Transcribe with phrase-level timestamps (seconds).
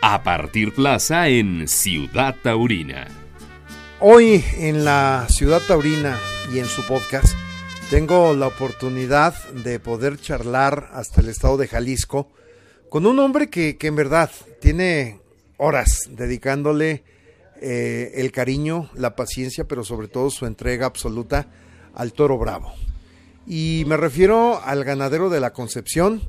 [0.00, 3.08] a partir plaza en Ciudad Taurina.
[4.00, 6.18] Hoy en la Ciudad Taurina
[6.54, 7.34] y en su podcast
[7.90, 12.30] tengo la oportunidad de poder charlar hasta el estado de Jalisco
[12.88, 14.30] con un hombre que, en verdad
[14.60, 15.20] tiene
[15.56, 17.02] horas dedicándole
[17.60, 21.48] eh, el cariño, la paciencia, pero sobre todo su entrega absoluta
[21.94, 22.72] al toro bravo.
[23.48, 26.22] Y me refiero al ganadero de la Concepción,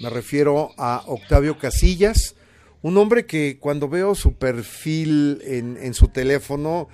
[0.00, 2.36] me refiero a Octavio Casillas,
[2.82, 6.88] un hombre que cuando veo su perfil en, su teléfono,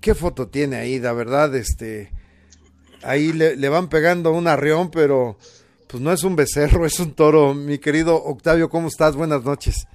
[0.00, 0.98] ¿qué foto tiene ahí?
[0.98, 2.12] La verdad, este,
[3.02, 5.38] ahí le, le, van pegando un arreón, pero
[5.86, 7.54] pues no es un becerro, es un toro.
[7.54, 9.16] Mi querido Octavio, ¿cómo estás?
[9.16, 9.86] Buenas noches.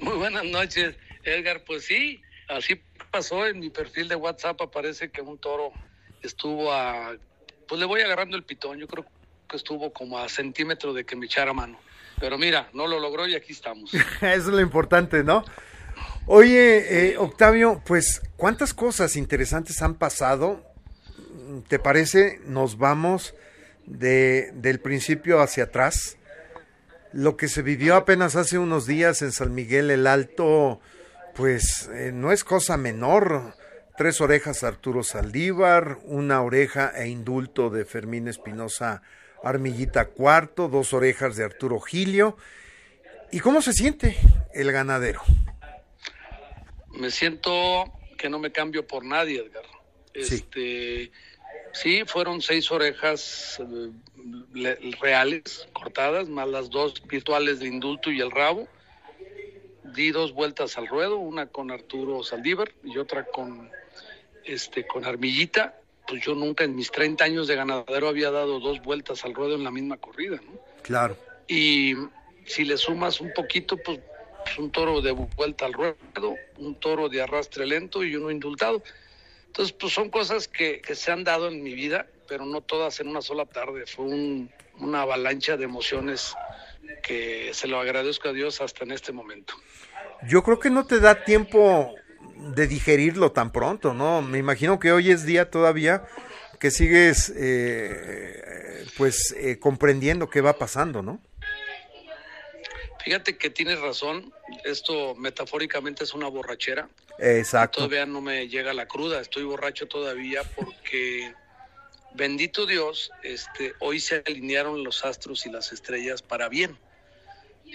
[0.00, 1.64] Muy buenas noches, Edgar.
[1.64, 2.80] Pues sí, así
[3.10, 5.72] pasó en mi perfil de WhatsApp, aparece que un toro
[6.22, 7.16] estuvo a
[7.68, 8.78] pues le voy agarrando el pitón.
[8.78, 9.04] Yo creo
[9.48, 11.78] que estuvo como a centímetro de que me echara mano.
[12.20, 13.92] Pero mira, no lo logró y aquí estamos.
[13.94, 15.44] Eso es lo importante, ¿no?
[16.26, 20.62] Oye, eh, Octavio, pues, ¿cuántas cosas interesantes han pasado?
[21.68, 22.40] ¿Te parece?
[22.44, 23.34] Nos vamos
[23.86, 26.18] de, del principio hacia atrás.
[27.12, 30.80] Lo que se vivió apenas hace unos días en San Miguel el Alto,
[31.34, 33.54] pues eh, no es cosa menor
[33.98, 39.02] tres orejas Arturo Saldívar, una oreja e indulto de Fermín Espinosa
[39.42, 42.36] Armillita Cuarto, dos orejas de Arturo Gilio.
[43.30, 44.16] ¿Y cómo se siente
[44.54, 45.22] el ganadero?
[46.92, 47.84] Me siento
[48.16, 49.64] que no me cambio por nadie, Edgar.
[50.14, 51.12] Este,
[51.72, 58.30] sí, fueron seis orejas eh, reales cortadas, más las dos virtuales de indulto y el
[58.30, 58.66] rabo.
[59.84, 63.70] Di dos vueltas al ruedo, una con Arturo Saldívar y otra con
[64.44, 65.78] este, con Armillita,
[66.08, 69.54] pues yo nunca en mis 30 años de ganadero había dado dos vueltas al ruedo
[69.54, 70.58] en la misma corrida, ¿no?
[70.82, 71.16] Claro.
[71.46, 71.94] Y
[72.46, 74.00] si le sumas un poquito, pues,
[74.44, 75.96] pues, un toro de vuelta al ruedo,
[76.56, 78.82] un toro de arrastre lento y uno indultado.
[79.46, 83.08] Entonces, pues son cosas que, se han dado en mi vida, pero no todas en
[83.08, 83.84] una sola tarde.
[83.86, 84.06] Fue
[84.78, 86.34] una avalancha de emociones
[87.02, 89.54] que se lo agradezco a Dios hasta en este momento.
[90.26, 91.94] Yo creo que no te da tiempo
[92.38, 94.22] de digerirlo tan pronto, ¿no?
[94.22, 96.04] Me imagino que hoy es día todavía
[96.58, 101.20] que sigues eh, pues eh, comprendiendo qué va pasando, ¿no?
[103.04, 104.32] Fíjate que tienes razón,
[104.64, 106.88] esto metafóricamente es una borrachera.
[107.18, 107.78] Exacto.
[107.78, 111.32] Todavía no me llega la cruda, estoy borracho todavía porque
[112.14, 116.76] bendito Dios, este, hoy se alinearon los astros y las estrellas para bien,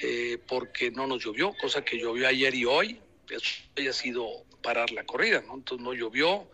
[0.02, 4.90] eh, porque no nos llovió, cosa que llovió ayer y hoy, eso haya sido parar
[4.92, 5.54] la corrida, ¿no?
[5.54, 6.48] Entonces no llovió,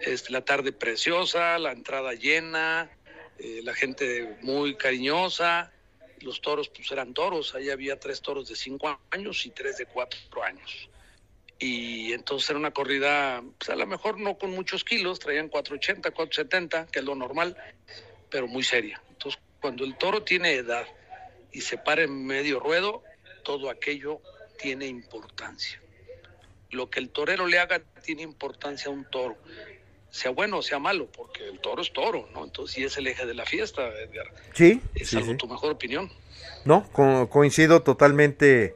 [0.00, 2.90] este, la tarde preciosa, la entrada llena,
[3.38, 5.70] eh, la gente muy cariñosa,
[6.20, 9.86] los toros pues eran toros, ahí había tres toros de cinco años y tres de
[9.86, 10.88] cuatro años.
[11.58, 16.10] Y entonces era una corrida, pues a lo mejor no con muchos kilos, traían 480,
[16.10, 17.54] 470, que es lo normal,
[18.30, 19.02] pero muy seria.
[19.10, 20.86] Entonces cuando el toro tiene edad
[21.52, 23.02] y se para en medio ruedo,
[23.42, 24.22] todo aquello
[24.58, 25.80] tiene importancia
[26.70, 29.36] lo que el torero le haga tiene importancia a un toro,
[30.10, 32.44] sea bueno o sea malo, porque el toro es toro, ¿no?
[32.44, 34.26] Entonces sí es el eje de la fiesta, Edgar.
[34.54, 34.80] Sí.
[34.94, 36.10] Es algo tu mejor opinión.
[36.64, 36.88] No,
[37.30, 38.74] coincido totalmente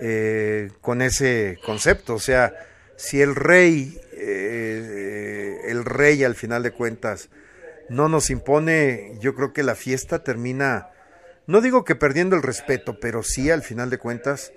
[0.00, 2.54] eh, con ese concepto, o sea,
[2.96, 7.28] si el rey, eh, el rey al final de cuentas,
[7.88, 10.90] no nos impone, yo creo que la fiesta termina,
[11.46, 14.52] no digo que perdiendo el respeto, pero sí al final de cuentas,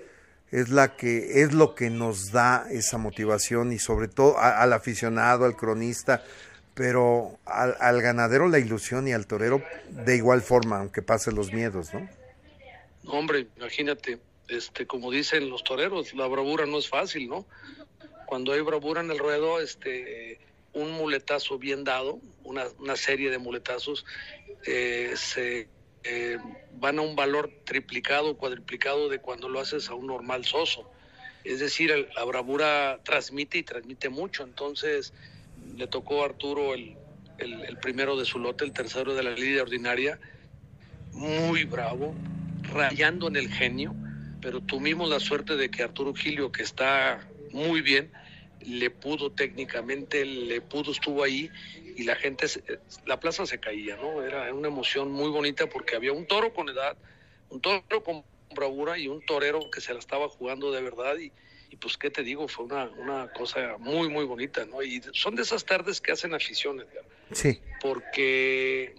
[0.52, 5.46] es la que es lo que nos da esa motivación y sobre todo al aficionado,
[5.46, 6.22] al cronista,
[6.74, 11.92] pero al, ganadero la ilusión y al torero de igual forma, aunque pasen los miedos,
[11.94, 12.08] ¿no?
[13.06, 17.46] Hombre, imagínate, este, como dicen los toreros, la bravura no es fácil, ¿no?
[18.26, 20.38] Cuando hay bravura en el ruedo, este,
[20.74, 24.04] un muletazo bien dado, una, una serie de muletazos,
[24.66, 25.68] eh, se
[26.04, 26.38] eh,
[26.74, 30.90] van a un valor triplicado, cuadriplicado de cuando lo haces a un normal soso.
[31.44, 34.44] Es decir, la bravura transmite y transmite mucho.
[34.44, 35.12] Entonces,
[35.76, 36.96] le tocó a Arturo el,
[37.38, 40.18] el, primero de su lote, el tercero de la lidia ordinaria,
[41.12, 42.14] muy bravo,
[42.62, 43.94] rayando en el genio,
[44.40, 47.20] pero tuvimos la suerte de que Arturo Gilio, que está
[47.52, 48.10] muy bien,
[48.60, 51.50] le pudo técnicamente, le pudo, estuvo ahí
[51.96, 52.46] y la gente,
[53.06, 54.22] la plaza se caía, ¿no?
[54.22, 56.96] Era una emoción muy bonita porque había un toro con edad,
[57.50, 58.24] un toro con
[58.54, 61.32] bravura y un torero que se la estaba jugando de verdad y,
[61.70, 64.82] y pues qué te digo, fue una, una cosa muy, muy bonita, ¿no?
[64.82, 66.86] Y son de esas tardes que hacen aficiones,
[67.32, 67.60] Sí.
[67.80, 68.94] Porque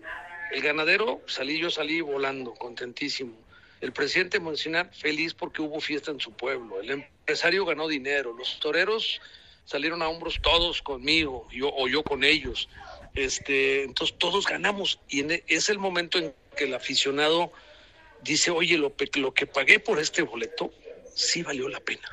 [0.52, 3.38] el ganadero, salí yo, salí volando, contentísimo.
[3.80, 6.80] El presidente Monsinar feliz porque hubo fiesta en su pueblo.
[6.80, 8.34] El empresario ganó dinero.
[8.34, 9.22] Los toreros
[9.66, 12.70] salieron a hombros todos conmigo, yo o yo con ellos.
[13.16, 17.52] Este, entonces todos ganamos y e, es el momento en que el aficionado
[18.22, 20.72] dice, oye, lo, lo que pagué por este boleto
[21.14, 22.10] sí valió la pena.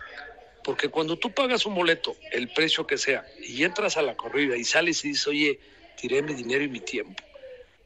[0.63, 4.57] Porque cuando tú pagas un boleto, el precio que sea, y entras a la corrida
[4.57, 5.59] y sales y dices, oye,
[5.97, 7.23] tiré mi dinero y mi tiempo,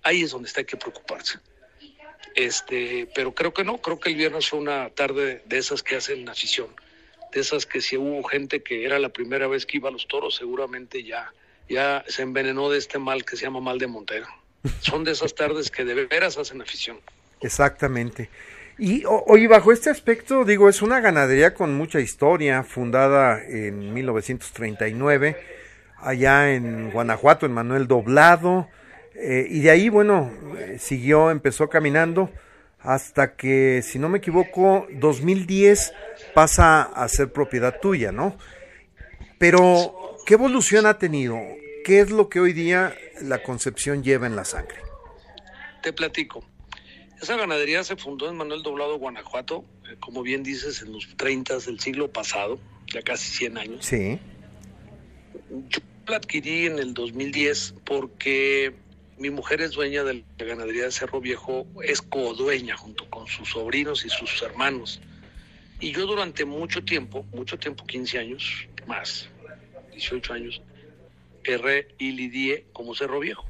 [0.03, 1.39] ahí es donde está hay que preocuparse.
[2.35, 5.97] Este, pero creo que no, creo que el viernes fue una tarde de esas que
[5.97, 6.75] hacen afición,
[7.35, 10.07] de esas que si hubo gente que era la primera vez que iba a los
[10.07, 11.33] toros, seguramente ya,
[11.69, 14.27] ya se envenenó de este mal que se llama mal de Montero.
[14.81, 16.99] Son de esas tardes que de veras hacen afición.
[17.41, 18.31] Exactamente.
[18.79, 25.37] Y hoy bajo este aspecto, digo, es una ganadería con mucha historia, fundada en 1939,
[25.99, 28.69] allá en Guanajuato, en Manuel Doblado,
[29.15, 32.31] eh, y de ahí, bueno, eh, siguió, empezó caminando
[32.85, 35.93] hasta que, si no me equivoco, 2010
[36.35, 38.37] pasa a ser propiedad tuya, ¿no?
[39.39, 41.39] Pero, ¿qué evolución ha tenido?
[41.85, 44.77] ¿Qué es lo que hoy día la concepción lleva en la sangre?
[45.83, 46.45] Te platico.
[47.21, 51.59] Esa ganadería se fundó en Manuel Doblado, Guanajuato, eh, como bien dices, en los 30
[51.61, 52.59] del siglo pasado,
[52.93, 53.87] ya casi 100 años.
[53.87, 54.19] Sí.
[55.69, 58.75] Yo la adquirí en el 2010 porque
[59.19, 63.51] mi mujer es dueña de la ganadería de Cerro Viejo, es codueña junto con sus
[63.51, 65.01] sobrinos y sus hermanos.
[65.81, 69.29] Y yo durante mucho tiempo, mucho tiempo, 15 años, más,
[69.93, 70.63] 18 años,
[71.45, 73.45] erré y lidié como Cerro Viejo,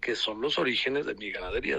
[0.00, 1.78] que son los orígenes de mi ganadería.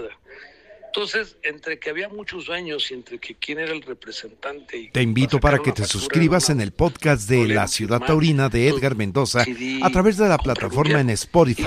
[0.92, 4.90] Entonces, entre que había muchos dueños y entre que quién era el representante.
[4.92, 8.96] te invito para que te suscribas en el podcast de La Ciudad Taurina de Edgar
[8.96, 9.44] Mendoza
[9.82, 11.62] a través de la plataforma en Spotify.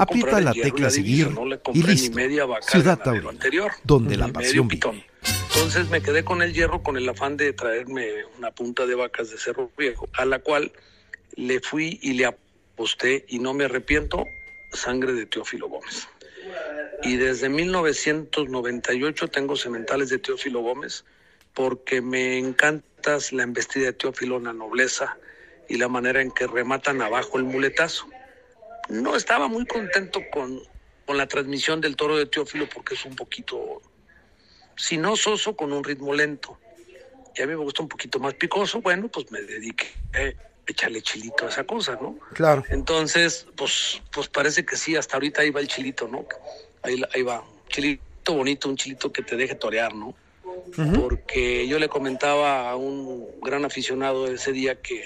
[0.00, 1.28] Aprieta la tecla seguir
[1.72, 2.18] y listo.
[2.62, 3.30] Ciudad Taurina,
[3.84, 5.06] donde la pasión vive.
[5.54, 9.30] Entonces me quedé con el hierro con el afán de traerme una punta de vacas
[9.30, 10.72] de Cerro Viejo, a la cual
[11.36, 14.24] le fui y le aposté y no me arrepiento,
[14.72, 16.08] sangre de Teófilo Gómez
[17.02, 21.04] y desde 1998 tengo sementales de Teófilo Gómez
[21.54, 25.16] porque me encantas la embestida de Teófilo, la nobleza
[25.68, 28.06] y la manera en que rematan abajo el muletazo.
[28.88, 30.60] No estaba muy contento con,
[31.06, 33.80] con la transmisión del toro de Teófilo porque es un poquito,
[34.76, 36.58] si no soso, con un ritmo lento.
[37.34, 39.86] Y a mí me gusta un poquito más picoso, bueno, pues me dediqué
[40.66, 42.18] echarle chilito a esa cosa, ¿no?
[42.34, 42.64] Claro.
[42.68, 46.26] Entonces, pues, pues parece que sí, hasta ahorita ahí va el chilito, ¿no?
[46.82, 50.14] ahí, ahí va, chilito bonito, un chilito que te deje torear, ¿no?
[50.94, 55.04] Porque yo le comentaba a un gran aficionado ese día que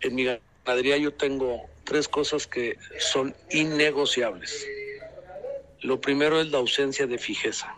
[0.00, 4.66] en mi ganadería yo tengo tres cosas que son innegociables.
[5.80, 7.74] Lo primero es la ausencia de fijeza.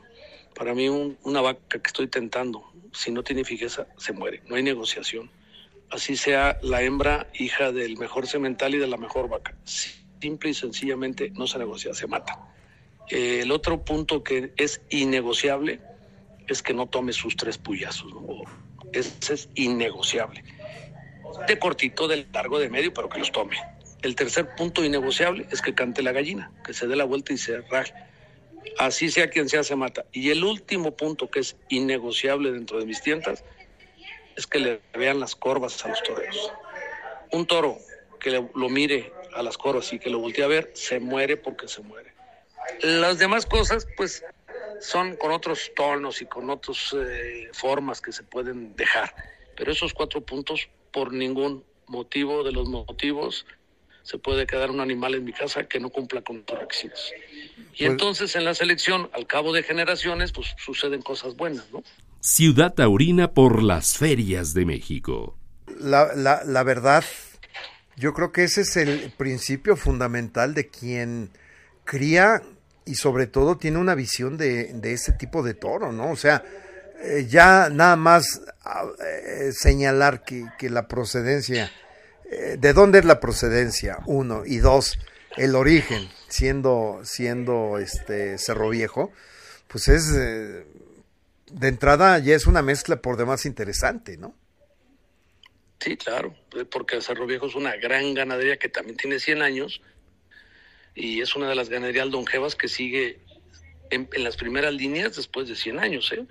[0.55, 4.43] Para mí una vaca que estoy tentando, si no tiene fijeza, se muere.
[4.47, 5.31] No hay negociación.
[5.91, 9.55] Así sea la hembra hija del mejor semental y de la mejor vaca.
[9.65, 12.51] Simple y sencillamente no se negocia, se mata
[13.11, 15.81] el otro punto que es innegociable
[16.47, 18.13] es que no tome sus tres puyazos.
[18.93, 20.45] Ese es innegociable.
[21.47, 23.57] De cortito, de largo, de medio, pero que los tome.
[24.03, 27.39] El tercer punto innegociable es que cante la gallina, que se dé la vuelta y
[27.39, 27.93] se raje.
[28.79, 30.07] Así sea quien sea, se mata.
[30.13, 33.45] Y el último punto que es innegociable dentro de mis tiendas
[34.41, 36.53] es que le vean las corvas a los toreros.
[37.33, 37.79] Un toro
[38.19, 41.69] que lo mire a las corvas y que lo voltee a ver, se muere porque
[41.69, 42.13] se muere.
[42.83, 44.25] Las demás cosas, pues,
[44.81, 49.15] son con otros tonos y con otras eh, formas que se pueden dejar.
[49.57, 53.47] Pero esos cuatro puntos, por ningún motivo de los motivos,
[54.03, 57.13] se puede quedar un animal en mi casa que no cumpla con los requisitos.
[57.75, 61.83] Y pues entonces en la selección, al cabo de generaciones, pues suceden cosas buenas, ¿no?
[62.23, 65.39] Ciudad Taurina por las ferias de México.
[65.79, 66.13] La,
[66.45, 67.03] la, verdad,
[67.97, 71.31] yo creo que ese es el principio fundamental de quien
[71.85, 72.43] cría
[72.85, 76.11] y sobre todo tiene una visión de, de ese tipo de toro, ¿no?
[76.11, 76.45] O sea,
[77.03, 81.73] eh, ya nada más ah, eh, señalar que, que, la procedencia,
[82.31, 84.99] eh, de dónde es la procedencia, uno, y dos,
[85.39, 89.11] el origen, siendo, siendo este Cerro Viejo,
[89.69, 90.13] pues es,
[91.53, 94.35] de entrada ya es una mezcla por demás interesante, ¿no?
[95.81, 96.35] Sí, claro,
[96.71, 99.81] porque Cerro Viejo es una gran ganadería que también tiene 100 años
[100.95, 103.21] y es una de las ganaderías longevas que sigue
[103.89, 106.13] en, las primeras líneas después de 100 años.
[106.13, 106.27] ¿eh?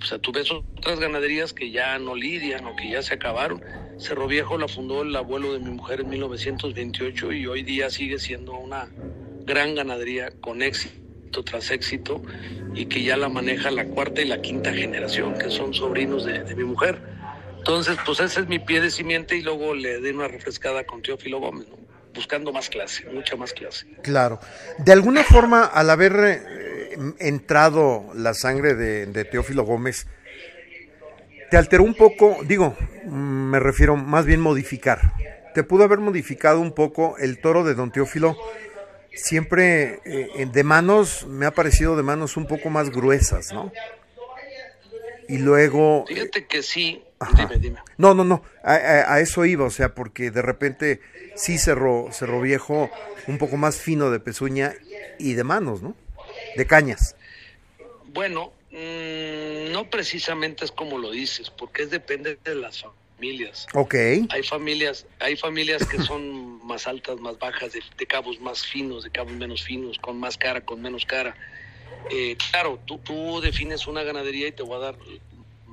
[0.00, 3.64] O sea, tú ves otras ganaderías que ya no lidian o que ya se acabaron.
[3.98, 8.20] Cerro Viejo la fundó el abuelo de mi mujer en 1928 y hoy día sigue
[8.20, 8.88] siendo una
[9.44, 11.03] gran ganadería con éxito
[11.42, 12.22] tras éxito
[12.74, 16.54] y que ya la maneja la cuarta y la quinta generación, que son sobrinos de,
[16.54, 16.98] mi mujer.
[17.58, 21.02] Entonces, pues ese es mi pie de simiente y luego le di una refrescada con
[21.02, 21.66] Teófilo Gómez,
[22.14, 23.86] buscando más clase, mucha más clase.
[24.02, 24.38] Claro.
[24.78, 30.06] De alguna forma, al haber eh, entrado la sangre de, de Teófilo Gómez,
[31.50, 32.76] te alteró un poco, digo,
[33.06, 35.12] me refiero más bien modificar.
[35.54, 38.36] Te pudo haber modificado un poco el toro de Don Teófilo.
[39.14, 43.72] Siempre eh, de manos, me ha parecido de manos un poco más gruesas, ¿no?
[45.28, 46.04] Y luego...
[46.06, 47.02] Fíjate que sí.
[47.36, 47.78] Dime, dime.
[47.96, 48.42] No, no, no.
[48.62, 51.00] A, eso iba, o sea, porque de repente
[51.34, 52.90] sí cerró, cerró viejo
[53.26, 54.74] un poco más fino de pezuña
[55.18, 55.96] y de manos, ¿no?
[56.56, 57.16] De cañas.
[58.12, 62.84] Bueno, Mm, no precisamente es como lo dices, porque es depende de las
[63.16, 63.66] familias.
[63.74, 63.94] Ok.
[64.30, 69.10] Hay familias, hay familias que son más altas, más bajas, de, cabos más finos, de
[69.10, 71.36] cabos menos finos, con más cara, con menos cara.
[72.10, 74.96] Eh, claro, tú, tú defines una ganadería y te voy a dar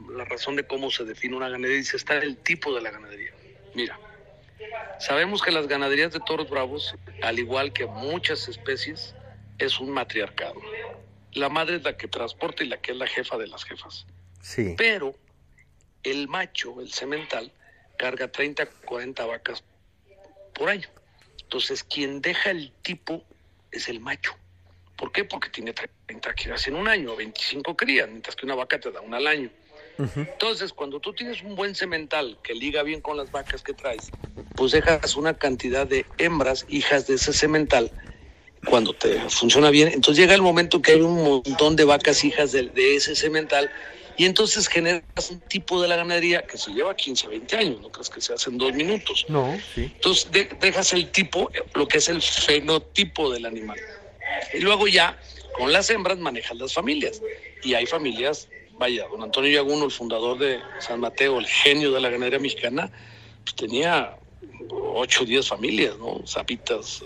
[0.09, 1.77] la razón de cómo se define una ganadería.
[1.77, 3.31] Dice, está el tipo de la ganadería.
[3.73, 3.99] Mira,
[4.99, 9.15] sabemos que las ganaderías de toros bravos, al igual que muchas especies,
[9.57, 10.59] es un matriarcado
[11.33, 14.05] la madre es la que transporta y la que es la jefa de las jefas.
[14.41, 14.75] Sí.
[14.77, 15.15] Pero
[16.03, 17.51] el macho, el semental,
[17.97, 19.63] carga 30, 40 vacas
[20.53, 20.87] por año.
[21.43, 23.23] Entonces, quien deja el tipo
[23.71, 24.35] es el macho.
[24.95, 25.25] ¿Por qué?
[25.25, 29.01] Porque tiene 30 crías en un año, 25 crías, mientras que una vaca te da
[29.01, 29.49] una al año.
[30.15, 34.09] Entonces, cuando tú tienes un buen semental que liga bien con las vacas que traes,
[34.55, 37.91] pues dejas una cantidad de hembras, hijas de ese semental,
[38.65, 39.89] cuando te funciona bien.
[39.89, 43.71] Entonces llega el momento que hay un montón de vacas hijas de, ese semental
[44.17, 47.91] y entonces generas un tipo de la ganadería que se lleva 15, 20 años, no
[47.91, 49.25] crees que se hace en dos minutos.
[49.27, 49.91] No, sí.
[49.95, 53.79] Entonces dejas el tipo, lo que es el fenotipo del animal.
[54.53, 55.19] Y luego ya
[55.53, 57.21] con las hembras manejas las familias.
[57.63, 62.01] Y hay familias, vaya, don Antonio Yaguno, el fundador de San Mateo, el genio de
[62.01, 62.91] la ganadería mexicana,
[63.43, 64.17] pues tenía
[64.69, 66.21] 8 o 10 familias, ¿no?
[66.25, 67.03] Zapitas,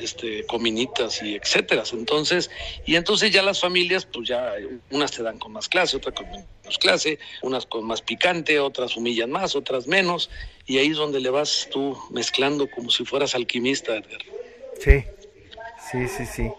[0.00, 1.84] este, cominitas y etcétera.
[1.92, 2.50] Entonces,
[2.86, 4.54] y entonces ya las familias, pues ya
[4.90, 8.96] unas te dan con más clase, otras con menos clase, unas con más picante, otras
[8.96, 10.30] humillan más, otras menos,
[10.66, 14.20] y ahí es donde le vas tú mezclando como si fueras alquimista, Edgar.
[14.78, 15.04] Sí,
[15.90, 16.50] sí, sí, sí.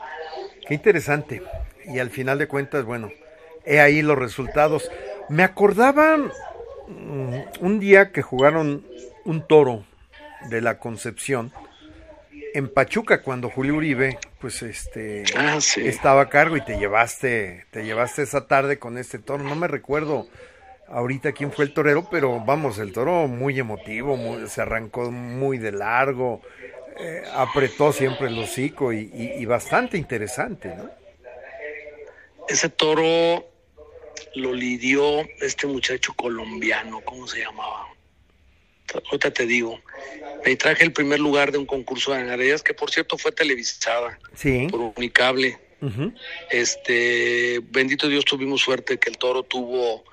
[0.68, 1.42] Qué interesante.
[1.86, 3.12] Y al final de cuentas, bueno,
[3.66, 4.90] he ahí los resultados.
[5.30, 8.86] Me acordaba mm, un día que jugaron
[9.26, 9.86] un toro
[10.50, 11.52] de la Concepción
[12.54, 17.84] en Pachuca cuando Julio Uribe pues este ah, estaba a cargo y te llevaste te
[17.84, 19.44] llevaste esa tarde con este toro.
[19.44, 20.28] No me recuerdo
[20.88, 24.18] ahorita quién fue el torero pero vamos el toro muy emotivo
[24.48, 26.42] se arrancó muy de largo
[27.00, 30.90] eh, apretó siempre el hocico y, y, bastante interesante ¿no?
[32.50, 33.46] ese toro
[34.36, 37.88] lo lidió este muchacho colombiano cómo se llamaba
[38.94, 39.80] ahorita te digo,
[40.46, 44.20] me traje el primer lugar de un concurso de ganaderías que por cierto fue televisada
[44.70, 45.58] por Unicable.
[46.52, 50.04] Este, bendito Dios, tuvimos suerte que el toro tuvo,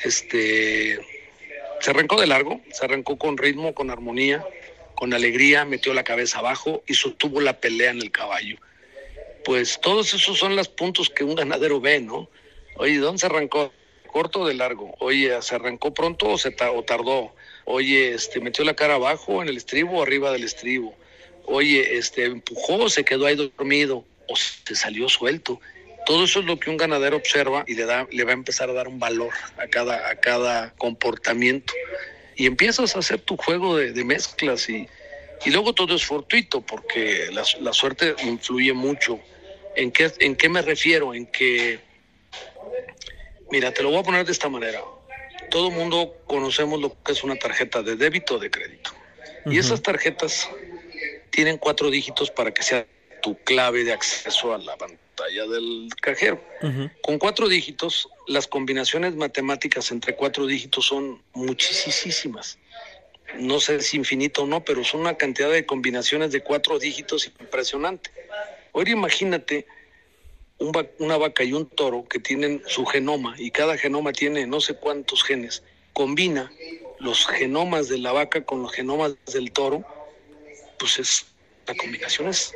[0.00, 0.98] este,
[1.80, 4.44] se arrancó de largo, se arrancó con ritmo, con armonía,
[4.94, 8.58] con alegría, metió la cabeza abajo y sostuvo la pelea en el caballo.
[9.44, 12.28] Pues todos esos son los puntos que un ganadero ve, ¿no?
[12.76, 13.72] Oye, ¿dónde se arrancó?
[14.06, 14.94] ¿Corto o de largo?
[14.98, 17.32] Oye, ¿se arrancó pronto o, se o tardó?
[17.68, 20.94] Oye, este, metió la cara abajo en el estribo o arriba del estribo.
[21.46, 25.60] Oye, este, empujó, se quedó ahí dormido o se salió suelto.
[26.06, 28.70] Todo eso es lo que un ganadero observa y le da, le va a empezar
[28.70, 31.74] a dar un valor a cada, a cada comportamiento.
[32.36, 34.86] Y empiezas a hacer tu juego de, mezclas y,
[35.44, 39.18] y, luego todo es fortuito porque la, la, suerte influye mucho.
[39.74, 41.14] ¿En qué, ¿En qué me refiero?
[41.14, 41.80] En que,
[43.50, 44.80] mira, te lo voy a poner de esta manera
[45.56, 48.90] todo mundo conocemos lo que es una tarjeta de débito o de crédito.
[49.46, 50.50] Y esas tarjetas
[51.30, 52.86] tienen cuatro dígitos para que sea
[53.22, 56.44] tu clave de acceso a la pantalla del cajero.
[57.00, 62.58] Con cuatro dígitos, las combinaciones matemáticas entre cuatro dígitos son muchísimas.
[63.38, 67.32] No sé si infinito o no, pero son una cantidad de combinaciones de cuatro dígitos
[67.40, 68.10] impresionante.
[68.74, 69.66] Ahora imagínate
[70.58, 74.74] una vaca y un toro que tienen su genoma y cada genoma tiene no sé
[74.74, 76.50] cuántos genes, combina
[76.98, 79.84] los genomas de la vaca con los genomas del toro,
[80.78, 81.26] pues es,
[81.66, 82.52] la combinación es,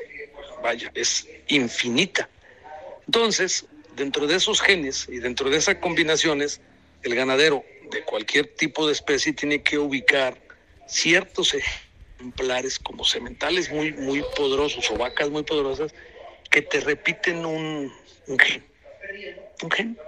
[0.63, 2.29] vaya, es infinita.
[3.07, 3.67] Entonces,
[3.97, 6.61] dentro de esos genes y dentro de esas combinaciones,
[7.03, 10.41] el ganadero de cualquier tipo de especie tiene que ubicar
[10.87, 15.95] ciertos ejemplares como sementales muy, muy poderosos o vacas muy poderosas
[16.51, 17.93] que te repiten un,
[18.27, 18.65] un gen.
[19.63, 19.99] Un gen.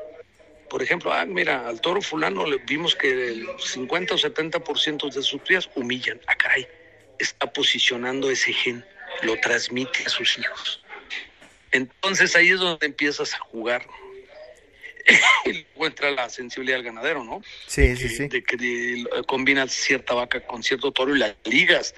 [0.68, 5.22] Por ejemplo, ah, mira, al toro fulano le vimos que el 50 o 70% de
[5.22, 6.20] sus crías humillan.
[6.26, 6.66] Ah, caray,
[7.18, 8.84] está posicionando ese gen,
[9.22, 10.82] lo transmite a sus hijos.
[11.72, 13.87] Entonces ahí es donde empiezas a jugar.
[15.44, 17.42] y luego entra la sensibilidad del ganadero, ¿no?
[17.66, 18.28] Sí, sí, sí.
[18.28, 21.94] De que combinas cierta vaca con cierto toro y la ligas.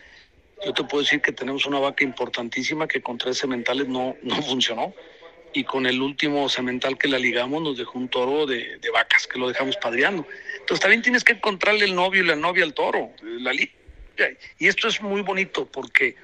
[0.65, 4.43] Yo te puedo decir que tenemos una vaca importantísima que con tres sementales no, no
[4.43, 4.95] funcionó
[5.55, 9.39] y con el último cemental que la ligamos nos dejó un toro de, vacas que
[9.39, 10.27] lo dejamos padreando.
[10.59, 13.73] Entonces también tienes que encontrarle el novio y la novia al toro, la liga.
[14.59, 16.17] Y esto es muy bonito porque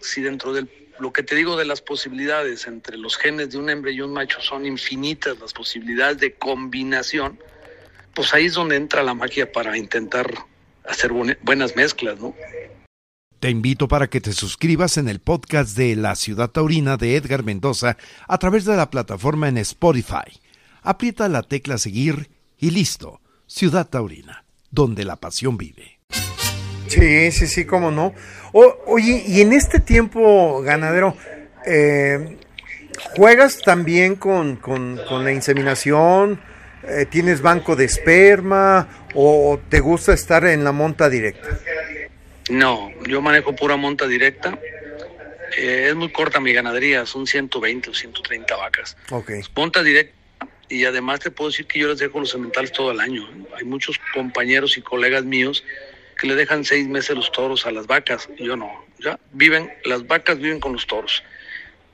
[0.00, 0.66] si dentro de
[0.98, 4.12] lo que te digo de las posibilidades entre los genes de un hembra y un
[4.12, 7.38] macho son infinitas las posibilidades de combinación,
[8.14, 10.30] pues ahí es donde entra la magia para intentar
[10.84, 12.34] hacer buenas mezclas, ¿no?
[13.40, 17.42] Te invito para que te suscribas en el podcast de La Ciudad Taurina de Edgar
[17.42, 17.96] Mendoza
[18.28, 20.38] a través de la plataforma en Spotify.
[20.82, 22.28] Aprieta la tecla seguir
[22.58, 23.22] y listo.
[23.46, 26.00] Ciudad Taurina, donde la pasión vive.
[26.88, 28.12] Sí, sí, sí, cómo no.
[28.52, 31.16] oye, y en este tiempo, ganadero,
[31.64, 32.36] eh,
[33.16, 36.42] ¿juegas también con, con, la inseminación?
[36.82, 39.06] Eh, ¿Tienes banco de esperma?
[39.14, 41.58] ¿O te gusta estar en la monta directa?
[42.50, 44.58] No, yo manejo pura monta directa.
[45.56, 48.96] Eh, es muy corta mi ganadería, son 120 o 130 vacas.
[49.08, 49.42] Okay.
[49.54, 50.14] Monta directa
[50.68, 53.28] y además te puedo decir que yo les dejo los sementales todo el año.
[53.56, 55.64] Hay muchos compañeros y colegas míos
[56.20, 58.28] que le dejan seis meses los toros a las vacas.
[58.36, 61.22] Y yo no, ya viven, las vacas viven con los toros.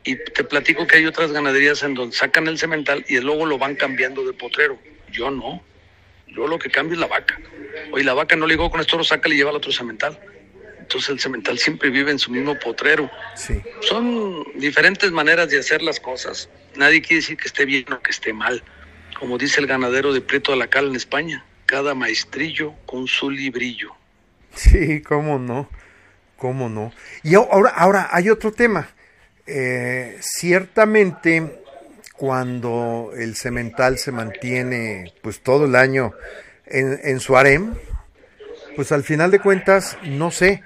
[0.05, 3.59] Y te platico que hay otras ganaderías en donde sacan el semental y luego lo
[3.59, 4.79] van cambiando de potrero.
[5.13, 5.63] Yo no.
[6.29, 7.39] Yo lo que cambio es la vaca.
[7.93, 10.19] Oye, la vaca no le digo con el toro, saca y lleva al otro semental
[10.87, 13.11] entonces el cemental siempre vive en su mismo potrero.
[13.35, 13.61] Sí.
[13.81, 16.49] Son diferentes maneras de hacer las cosas.
[16.77, 18.63] Nadie quiere decir que esté bien o que esté mal.
[19.19, 23.31] Como dice el ganadero de Prieto de la Cal en España, cada maestrillo con su
[23.31, 23.97] librillo.
[24.55, 25.69] Sí, cómo no,
[26.37, 26.93] cómo no.
[27.25, 28.89] Y ahora, ahora hay otro tema.
[29.45, 31.63] Eh, ciertamente,
[32.13, 36.13] cuando el cemental se mantiene pues todo el año
[36.65, 37.75] en, en su harem,
[38.77, 40.63] pues al final de cuentas, no sé,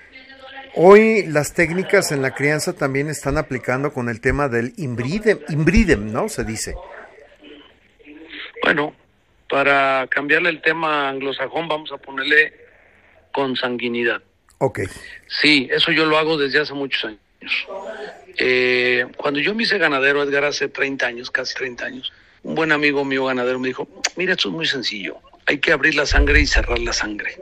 [0.74, 6.28] Hoy las técnicas en la crianza también están aplicando con el tema del inbridem, ¿no?
[6.28, 6.74] Se dice.
[8.62, 8.94] Bueno,
[9.48, 12.54] para cambiarle el tema anglosajón vamos a ponerle
[13.32, 14.22] consanguinidad.
[14.58, 14.80] Ok.
[15.26, 17.20] Sí, eso yo lo hago desde hace muchos años.
[18.38, 22.70] Eh, cuando yo me hice ganadero, Edgar, hace 30 años, casi 30 años, un buen
[22.70, 26.40] amigo mío ganadero me dijo, mira, esto es muy sencillo, hay que abrir la sangre
[26.40, 27.36] y cerrar la sangre.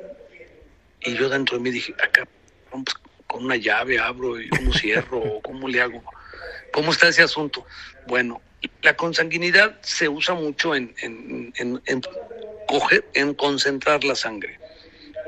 [1.00, 2.26] Y yo dentro de mí dije, acá,
[2.70, 2.84] pues,
[3.28, 6.02] con una llave abro y cómo cierro, o cómo le hago.
[6.72, 7.64] ¿Cómo está ese asunto?
[8.06, 8.40] Bueno,
[8.82, 11.52] la consanguinidad se usa mucho en, en,
[11.84, 12.02] en,
[12.66, 14.58] coger, en concentrar la sangre.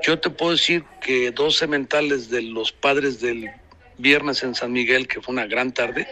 [0.02, 3.50] Yo te puedo decir que dos sementales de los padres del
[3.98, 6.08] viernes en San Miguel, que fue una gran tarde,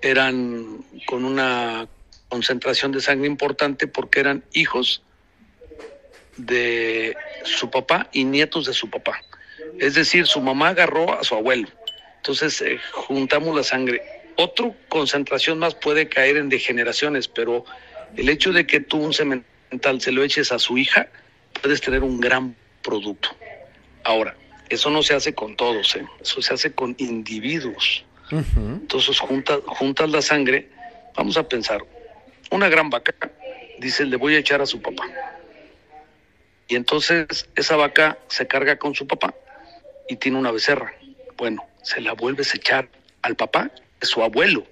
[0.00, 1.88] eran con una
[2.28, 5.02] concentración de sangre importante porque eran hijos
[6.36, 9.20] de su papá y nietos de su papá.
[9.78, 11.68] Es decir, su mamá agarró a su abuelo.
[12.16, 14.02] Entonces eh, juntamos la sangre.
[14.36, 17.64] Otra concentración más puede caer en degeneraciones, pero
[18.16, 21.08] el hecho de que tú un cemental se lo eches a su hija,
[21.60, 23.30] puedes tener un gran producto.
[24.04, 24.36] Ahora,
[24.68, 26.06] eso no se hace con todos, ¿eh?
[26.20, 28.04] eso se hace con individuos.
[28.30, 30.68] Entonces juntas, juntas la sangre,
[31.16, 31.80] vamos a pensar,
[32.50, 33.12] una gran vaca,
[33.80, 35.04] dice, le voy a echar a su papá.
[36.68, 39.34] Y entonces esa vaca se carga con su papá
[40.10, 40.92] y tiene una becerra.
[41.36, 42.88] Bueno, se la vuelves a echar
[43.22, 43.70] al papá,
[44.00, 44.66] es su abuelo.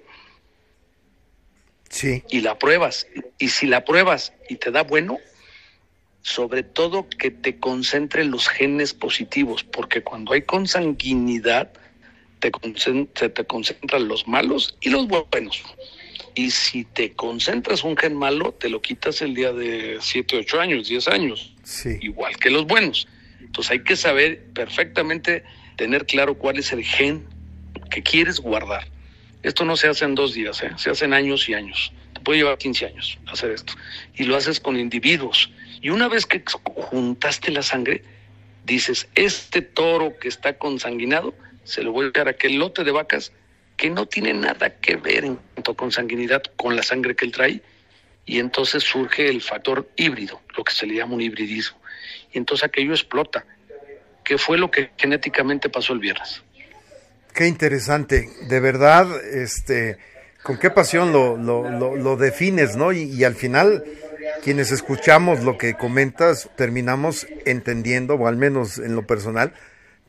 [1.89, 2.23] Sí.
[2.29, 3.07] Y la pruebas.
[3.39, 5.17] Y si la pruebas y te da bueno,
[6.21, 11.71] sobre todo que te concentre los genes positivos, porque cuando hay consanguinidad,
[12.39, 15.63] te se te concentran los malos y los buenos.
[16.35, 20.59] Y si te concentras un gen malo, te lo quitas el día de 7, 8
[20.59, 21.53] años, 10 años.
[21.63, 21.97] Sí.
[22.01, 23.07] Igual que los buenos.
[23.49, 25.43] Entonces hay que saber perfectamente,
[25.75, 27.25] tener claro cuál es el gen
[27.89, 28.87] que quieres guardar.
[29.41, 30.69] Esto no se hace en dos días, ¿eh?
[30.77, 31.91] se hace en años y años.
[32.13, 33.73] Te puede llevar 15 años hacer esto.
[34.13, 35.49] Y lo haces con individuos.
[35.81, 38.03] Y una vez que juntaste la sangre,
[38.65, 41.33] dices, este toro que está consanguinado,
[41.63, 43.31] se lo voy a dar a aquel lote de vacas
[43.77, 47.31] que no tiene nada que ver en cuanto a consanguinidad con la sangre que él
[47.31, 47.63] trae.
[48.27, 51.78] Y entonces surge el factor híbrido, lo que se le llama un hibridismo
[52.31, 53.45] y entonces aquello explota,
[54.23, 56.43] que fue lo que genéticamente pasó el viernes.
[57.33, 59.97] Qué interesante, de verdad, este,
[60.43, 62.91] con qué pasión lo, lo, lo, defines, ¿no?
[62.91, 63.83] Y, al final,
[64.43, 69.53] quienes escuchamos lo que comentas, terminamos entendiendo, o al menos en lo personal,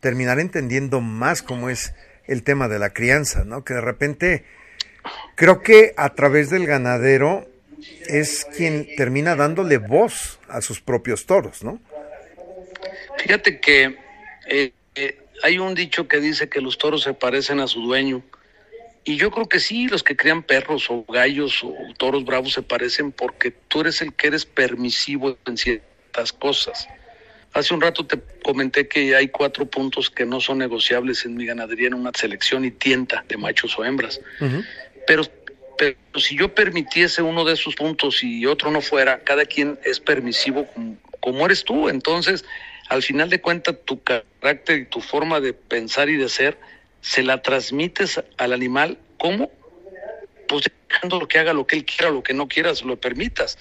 [0.00, 1.94] terminar entendiendo más cómo es
[2.26, 3.64] el tema de la crianza, ¿no?
[3.64, 4.44] Que de repente,
[5.34, 7.46] creo que a través del ganadero
[8.08, 11.80] es quien termina dándole voz a sus propios toros, ¿no?
[13.22, 13.98] Fíjate que
[14.46, 18.22] eh, eh, hay un dicho que dice que los toros se parecen a su dueño
[19.04, 22.62] y yo creo que sí, los que crían perros o gallos o toros bravos se
[22.62, 26.88] parecen porque tú eres el que eres permisivo en ciertas cosas.
[27.52, 31.44] Hace un rato te comenté que hay cuatro puntos que no son negociables en mi
[31.44, 34.20] ganadería en una selección y tienta de machos o hembras.
[35.06, 35.24] pero,
[35.76, 39.98] pero si yo permitiese uno de esos puntos y otro no fuera, cada quien es
[39.98, 41.88] permisivo como, como eres tú.
[41.88, 42.44] Entonces,
[42.90, 46.58] al final de cuentas, tu carácter y tu forma de pensar y de ser
[47.00, 49.50] se la transmites al animal, ¿cómo?
[50.48, 53.58] Pues dejando lo que haga lo que él quiera, lo que no quieras, lo permitas.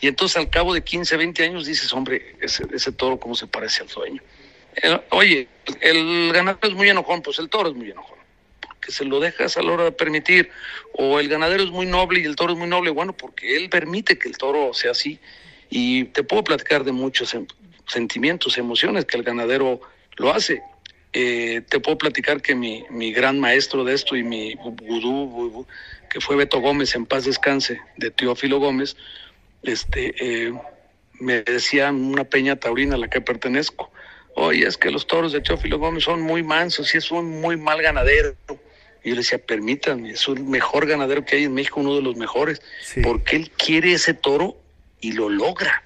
[0.00, 3.82] Y entonces al cabo de 15, 20 años dices, hombre, ese, toro cómo se parece
[3.82, 4.22] al sueño.
[5.10, 5.48] Oye,
[5.80, 8.18] el ganadero es muy enojón, pues el toro es muy enojón,
[8.60, 10.52] porque se lo dejas a la hora de permitir.
[10.92, 13.70] O el ganadero es muy noble y el toro es muy noble, bueno, porque él
[13.70, 15.18] permite que el toro sea así.
[15.68, 17.34] Y te puedo platicar de muchos
[17.88, 19.80] sentimientos, emociones que el ganadero
[20.16, 20.62] lo hace.
[21.12, 25.66] Eh, te puedo platicar que mi, mi, gran maestro de esto y mi vudú,
[26.10, 28.96] que fue Beto Gómez, en paz descanse, de Teófilo Gómez,
[29.62, 30.52] este, eh,
[31.14, 33.90] me decía una peña taurina a la que pertenezco,
[34.34, 37.56] oye, es que los toros de Teófilo Gómez son muy mansos y es un muy
[37.56, 38.36] mal ganadero.
[39.02, 42.02] Y yo le decía, permítanme, es el mejor ganadero que hay en México, uno de
[42.02, 42.60] los mejores,
[43.02, 44.56] porque él quiere ese toro
[45.00, 45.82] y lo logra.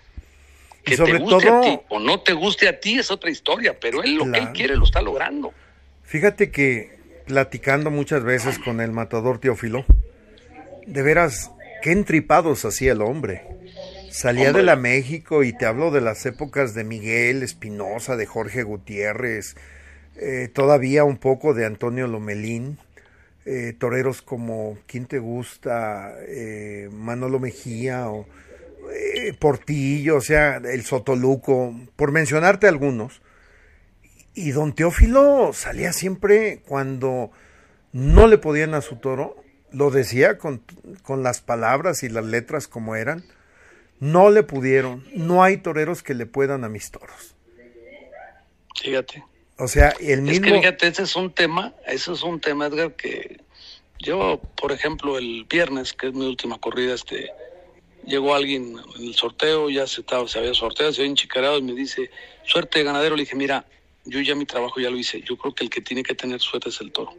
[0.84, 4.02] Que te guste a ti o no te guste a ti es otra historia, pero
[4.02, 5.52] él lo que él quiere lo está logrando.
[6.02, 9.84] Fíjate que platicando muchas veces con el matador Teófilo,
[10.86, 11.50] de veras,
[11.82, 13.42] qué entripados hacía el hombre.
[14.10, 18.62] Salía de la México y te hablo de las épocas de Miguel Espinosa, de Jorge
[18.62, 19.56] Gutiérrez,
[20.16, 22.78] eh, todavía un poco de Antonio Lomelín,
[23.46, 26.14] eh, toreros como ¿Quién te gusta?
[26.28, 28.26] Eh, Manolo Mejía o
[28.90, 33.22] eh, Portillo, o sea, el Sotoluco, por mencionarte algunos.
[34.34, 37.30] Y don Teófilo salía siempre cuando
[37.92, 39.36] no le podían a su toro,
[39.70, 40.62] lo decía con,
[41.02, 43.24] con las palabras y las letras como eran,
[44.00, 47.36] no le pudieron, no hay toreros que le puedan a mis toros.
[48.80, 49.24] Fíjate.
[49.58, 50.46] O sea, el mismo...
[50.46, 53.40] Es que fíjate, ese es un tema, ese es un tema, Edgar, que
[54.00, 57.30] yo, por ejemplo, el viernes, que es mi última corrida, este,
[58.06, 61.62] llegó alguien en el sorteo, ya se, estaba, se había sorteado, se había enchicarado y
[61.62, 62.10] me dice,
[62.44, 63.16] suerte ganadero.
[63.16, 63.64] Le dije, mira,
[64.04, 65.22] yo ya mi trabajo ya lo hice.
[65.22, 67.14] Yo creo que el que tiene que tener suerte es el toro.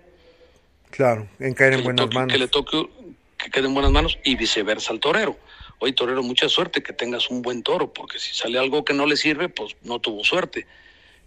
[0.91, 2.32] Claro, en caer en buenas manos.
[2.32, 2.88] Que le toque,
[3.38, 5.38] que quede en buenas manos y viceversa al torero.
[5.80, 9.06] Oye, torero, mucha suerte que tengas un buen toro, porque si sale algo que no
[9.06, 10.67] le sirve, pues no tuvo suerte.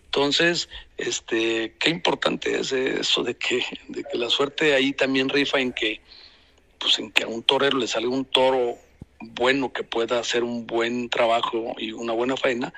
[0.07, 5.61] Entonces, este, qué importante es eso de que, de que la suerte ahí también rifa
[5.61, 6.01] en que,
[6.79, 8.79] pues en que a un torero le sale un toro
[9.35, 12.73] bueno que pueda hacer un buen trabajo y una buena faena,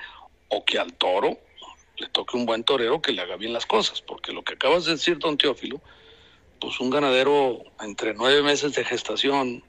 [0.49, 1.39] o que al toro
[1.97, 4.85] le toque un buen torero que le haga bien las cosas, porque lo que acabas
[4.85, 5.81] de decir, don Teófilo,
[6.61, 9.63] pues un ganadero entre nueve meses de gestación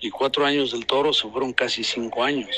[0.00, 2.54] y cuatro años del toro se fueron casi cinco años.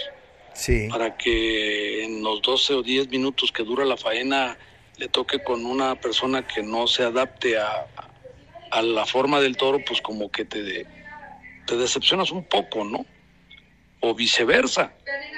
[0.52, 0.88] Sí.
[0.90, 4.58] Para que en los doce o diez minutos que dura la faena
[4.98, 7.86] le toque con una persona que no se adapte a,
[8.70, 10.86] a la forma del toro, pues como que te,
[11.66, 13.06] te decepcionas un poco, ¿no?
[14.00, 14.92] O viceversa,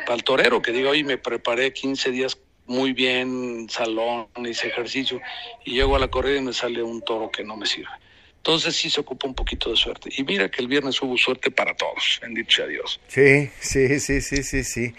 [0.05, 5.20] para el torero que diga, hoy me preparé 15 días muy bien, salón, hice ejercicio,
[5.64, 7.90] y llego a la corrida y me sale un toro que no me sirve.
[8.37, 10.11] Entonces sí se ocupa un poquito de suerte.
[10.16, 13.01] Y mira que el viernes hubo suerte para todos, bendito sea Dios.
[13.07, 14.94] Sí, sí, sí, sí, sí, sí.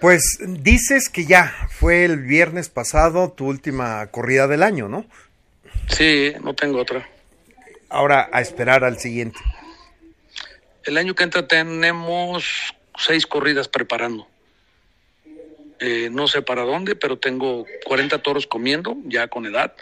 [0.00, 5.04] Pues dices que ya fue el viernes pasado tu última corrida del año, ¿no?
[5.88, 7.08] Sí, no tengo otra.
[7.88, 9.38] Ahora a esperar al siguiente.
[10.84, 14.28] El año que entra tenemos seis corridas preparando.
[15.80, 19.74] Eh, no sé para dónde, pero tengo 40 toros comiendo, ya con edad.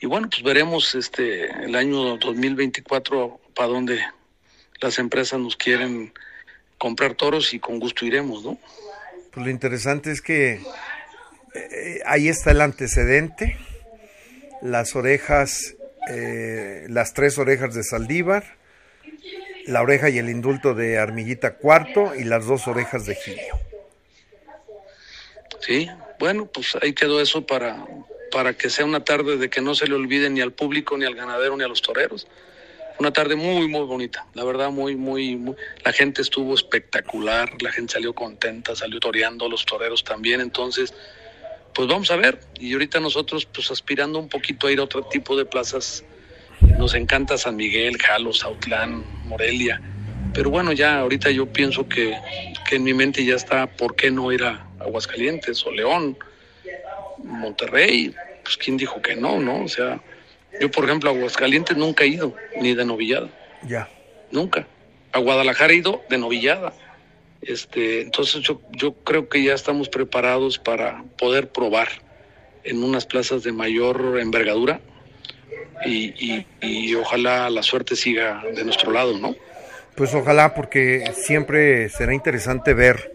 [0.00, 4.00] Y bueno, pues veremos este el año 2024 para dónde
[4.80, 6.12] las empresas nos quieren
[6.78, 8.58] comprar toros y con gusto iremos, ¿no?
[9.32, 10.60] Pues lo interesante es que
[11.54, 13.56] eh, ahí está el antecedente,
[14.62, 15.74] las orejas,
[16.10, 18.55] eh, las tres orejas de Saldívar,
[19.66, 23.58] la oreja y el indulto de Armillita Cuarto y las dos orejas de Gilio.
[25.60, 27.84] Sí, bueno, pues ahí quedó eso para,
[28.30, 31.04] para que sea una tarde de que no se le olvide ni al público, ni
[31.04, 32.26] al ganadero, ni a los toreros.
[32.98, 37.72] una tarde muy, muy bonita, la verdad, muy, muy, muy, la gente estuvo espectacular, la
[37.72, 40.94] gente salió contenta, salió toreando, los toreros también, entonces,
[41.74, 45.02] pues vamos a ver, y ahorita nosotros, pues aspirando un poquito a ir a otro
[45.02, 46.04] tipo de plazas,
[46.60, 49.80] nos encanta San Miguel, Jalos, Autlán, Morelia,
[50.36, 52.14] pero bueno, ya ahorita yo pienso que,
[52.68, 56.18] que en mi mente ya está, ¿por qué no ir a Aguascalientes o León,
[57.24, 58.14] Monterrey?
[58.44, 59.64] Pues quién dijo que no, ¿no?
[59.64, 59.98] O sea,
[60.60, 63.30] yo, por ejemplo, a Aguascalientes nunca he ido, ni de novillada.
[63.66, 63.88] Ya.
[64.30, 64.66] Nunca.
[65.12, 66.74] A Guadalajara he ido de novillada.
[67.40, 71.88] Este, entonces yo, yo creo que ya estamos preparados para poder probar
[72.62, 74.80] en unas plazas de mayor envergadura
[75.84, 79.34] y, y, ojalá la suerte siga de nuestro lado, ¿no?
[79.94, 83.14] Pues ojalá, porque siempre será interesante ver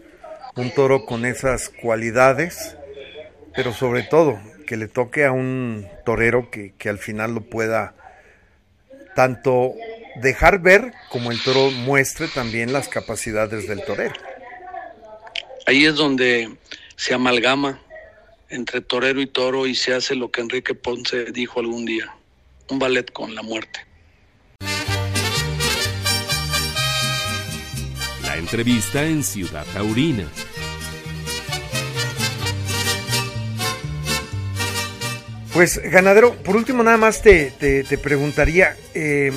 [0.56, 2.76] un toro con esas cualidades,
[3.54, 7.94] pero sobre todo que le toque a un torero que, que al final lo pueda
[9.14, 9.74] tanto
[10.16, 14.14] dejar ver como el toro muestre también las capacidades del torero.
[15.66, 16.50] Ahí es donde
[16.96, 17.80] se amalgama
[18.48, 22.14] entre torero y toro y se hace lo que Enrique Ponce dijo algún día,
[22.68, 23.80] un ballet con la muerte.
[28.22, 30.26] La entrevista en Ciudad Taurina
[35.52, 39.34] Pues ganadero, por último nada más te, te, preguntaría, em,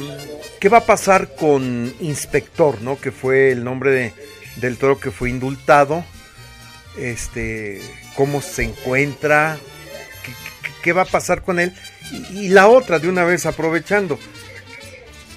[0.62, 2.98] ¿qué va a pasar con Inspector, ¿no?
[2.98, 4.14] que fue el nombre de,
[4.56, 6.06] del toro que fue indultado?
[6.98, 7.82] Este,
[8.16, 9.58] ¿Cómo se encuentra?
[10.82, 11.74] ¿Qué, va a pasar con él?
[12.12, 14.20] Y, la otra, de una vez aprovechando,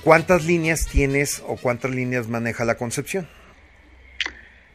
[0.03, 3.29] ¿cuántas líneas tienes o cuántas líneas maneja la Concepción?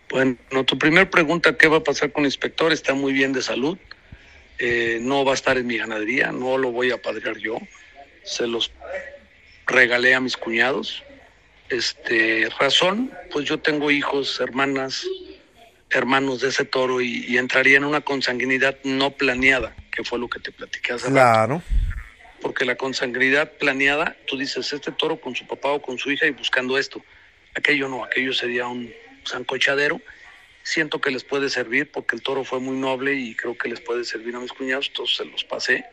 [0.09, 2.71] Bueno, tu primer pregunta, ¿qué va a pasar con Inspector?
[2.71, 3.77] Está muy bien de salud
[4.59, 7.57] eh, no va a estar en mi ganadería, no lo voy a padrear yo,
[8.23, 8.71] se los
[9.65, 11.03] regalé a mis cuñados.
[11.69, 15.07] Este, razón, pues yo tengo hijos, hermanas,
[15.95, 20.39] hermanos de ese toro y, entraría en una consanguinidad no planeada, que fue lo que
[20.39, 21.61] te platiqué hace Claro.
[22.41, 26.25] Porque la consanguinidad planeada, tú dices, este toro con su papá o con su hija
[26.25, 27.01] y buscando esto.
[27.55, 28.91] Aquello no, aquello sería un
[29.25, 30.01] zancochadero
[30.63, 33.81] siento que les puede servir porque el toro fue muy noble y creo que les
[33.81, 35.85] puede servir a mis cuñados, entonces se los pasé.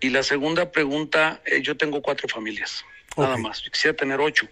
[0.00, 2.84] Y la segunda pregunta, eh, yo tengo cuatro familias,
[3.16, 3.62] nada más.
[3.62, 4.48] quisiera tener ocho,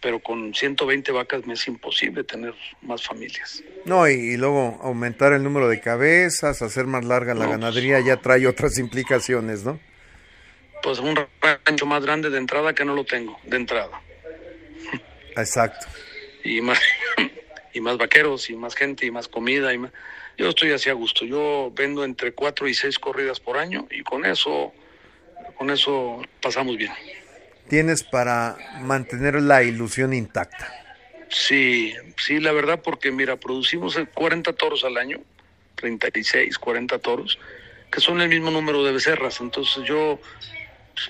[0.00, 3.62] pero con 120 vacas me es imposible tener más familias.
[3.84, 8.16] No, y, luego aumentar el número de cabezas, hacer más larga la pues, ganadería, ya
[8.16, 9.78] trae otras implicaciones, ¿no?
[10.82, 14.00] Pues un rancho más grande de entrada que no lo tengo, de entrada.
[15.36, 15.86] Exacto.
[16.42, 16.80] Y más,
[17.74, 19.92] y más vaqueros y más gente y más comida y más...
[20.38, 24.02] yo estoy así a gusto yo vendo entre cuatro y seis corridas por año y
[24.02, 24.72] con eso
[25.56, 26.92] con eso pasamos bien
[27.70, 30.70] tienes para mantener la ilusión intacta
[31.30, 35.20] sí sí la verdad porque mira producimos 40 toros al año
[35.76, 37.38] 36 40 toros
[37.90, 40.20] que son el mismo número de becerras entonces yo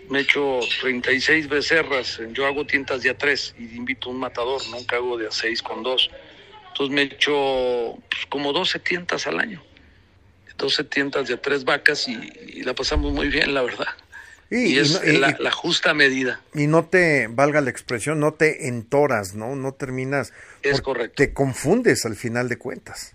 [0.09, 4.61] me echo 36 becerras, yo hago tientas de a tres y invito a un matador,
[4.71, 6.11] nunca hago de a seis con dos.
[6.69, 9.63] Entonces me echo pues, como 12 tientas al año.
[10.57, 13.89] 12 tientas de tres vacas y, la pasamos muy bien, la verdad.
[14.51, 16.41] Y, es la, justa medida.
[16.55, 19.55] Y no te, valga la expresión, no te entoras, ¿no?
[19.55, 20.33] No terminas.
[20.63, 21.15] Es correcto.
[21.17, 23.15] Te confundes al final de cuentas.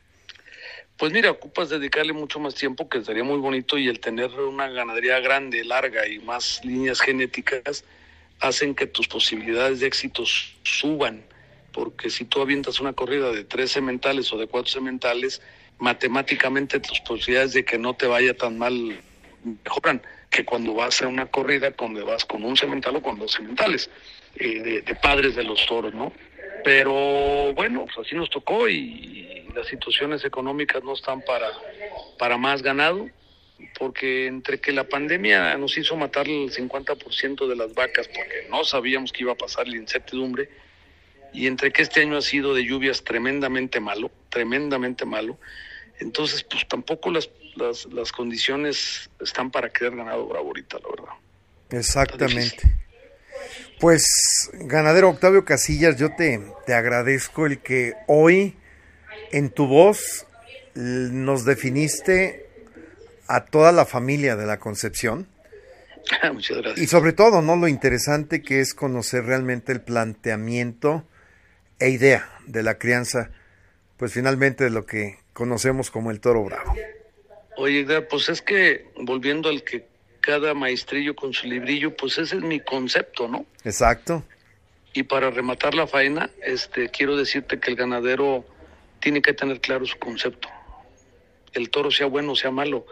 [0.98, 4.70] Pues mira, ocupas dedicarle mucho más tiempo, que sería muy bonito, y el tener una
[4.70, 7.84] ganadería grande, larga y más líneas genéticas
[8.40, 10.24] hacen que tus posibilidades de éxito
[10.64, 11.26] suban
[11.76, 15.42] porque si tú avientas una corrida de tres sementales o de cuatro sementales,
[15.78, 18.98] matemáticamente tus posibilidades de que no te vaya tan mal
[19.44, 20.02] mejoran
[20.36, 23.90] que cuando vas a una corrida donde vas con un semental o con dos sementales,
[24.36, 26.12] eh, de, padres de los toros, ¿no?
[26.62, 31.48] Pero bueno, pues así nos tocó y, las situaciones económicas no están para,
[32.20, 33.10] para más ganado,
[33.80, 38.66] porque entre que la pandemia nos hizo matar el 50% de las vacas porque no
[38.66, 40.50] sabíamos que iba a pasar la incertidumbre,
[41.32, 45.38] y entre que este año ha sido de lluvias tremendamente malo, tremendamente malo,
[46.00, 51.14] entonces pues tampoco las, las, condiciones están para quedar ganado bravo ahorita, la verdad.
[51.70, 52.76] Exactamente.
[53.80, 54.06] Pues,
[54.54, 58.56] ganadero Octavio Casillas, yo te, te agradezco el que hoy
[59.32, 60.26] en tu voz
[60.76, 62.50] nos definiste
[63.28, 65.28] a toda la familia de la Concepción.
[66.34, 66.78] Muchas gracias.
[66.78, 67.56] Y sobre todo, ¿no?
[67.56, 71.06] Lo interesante que es conocer realmente el planteamiento
[71.80, 73.32] e idea de la crianza,
[73.98, 76.74] pues finalmente de lo que conocemos como el toro bravo.
[77.58, 79.86] Oye, pues es que volviendo al que
[80.20, 83.46] cada maestrillo con su librillo, pues ese es mi concepto, ¿no?
[83.64, 84.24] Exacto.
[84.94, 88.46] Y para rematar la faena, este, quiero decirte que el ganadero
[89.00, 90.50] tiene que tener claro su concepto.
[91.54, 92.86] El toro sea bueno o sea malo,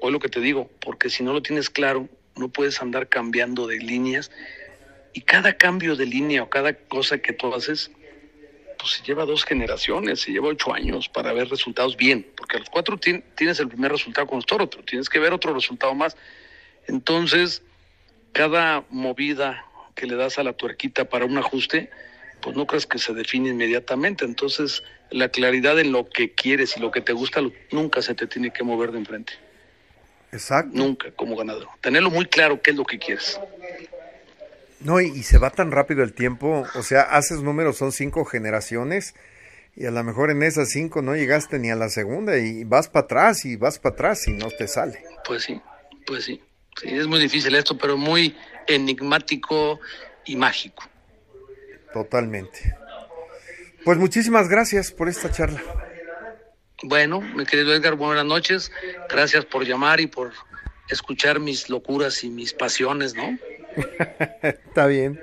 [0.00, 3.66] o lo que te digo, porque si no lo tienes claro, no puedes andar cambiando
[3.66, 4.30] de líneas.
[5.12, 7.90] Y cada cambio de línea o cada cosa que tú haces,
[8.80, 12.60] pues se lleva dos generaciones, se lleva ocho años para ver resultados bien, porque a
[12.60, 15.94] los cuatro tienes el primer resultado con los toros, pero tienes que ver otro resultado
[15.94, 16.16] más.
[16.86, 17.62] Entonces,
[18.32, 21.90] cada movida que le das a la tuerquita para un ajuste,
[22.40, 24.24] pues no crees que se define inmediatamente.
[24.24, 28.26] Entonces, la claridad en lo que quieres y lo que te gusta nunca se te
[28.26, 29.34] tiene que mover de enfrente.
[30.32, 30.70] Exacto.
[30.72, 31.68] Nunca como ganador.
[31.80, 33.38] Tenerlo muy claro qué es lo que quieres.
[34.80, 39.14] No, y, se va tan rápido el tiempo, o sea, haces números, son cinco generaciones,
[39.76, 42.88] y a lo mejor en esas cinco no llegaste ni a la segunda, y vas
[42.88, 45.02] para atrás, y vas para atrás, y no te sale.
[45.26, 45.60] Pues sí,
[46.06, 46.42] pues sí.
[46.80, 48.34] Sí, es muy difícil esto, pero muy
[48.66, 49.80] enigmático
[50.24, 50.84] y mágico.
[51.92, 52.74] Totalmente.
[53.84, 55.60] Pues muchísimas gracias por esta charla.
[56.82, 58.72] Bueno, mi querido Edgar, buenas noches.
[59.10, 60.32] Gracias por llamar y por
[60.88, 63.38] escuchar mis locuras y mis pasiones, ¿no?
[64.42, 65.20] Está bien.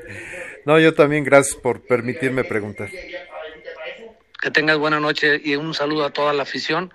[0.65, 2.89] No, yo también gracias por permitirme preguntar.
[4.41, 6.93] Que tengas buena noche y un saludo a toda la afición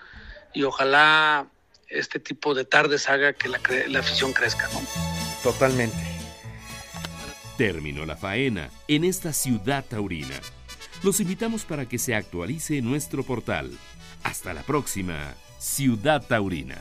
[0.53, 1.47] y ojalá
[1.89, 4.81] este tipo de tardes haga que la, la afición crezca, ¿no?
[5.43, 5.97] Totalmente.
[7.59, 10.41] Terminó la faena en esta ciudad taurina.
[11.03, 13.71] Los invitamos para que se actualice nuestro portal.
[14.23, 16.79] Hasta la próxima, Ciudad Taurina.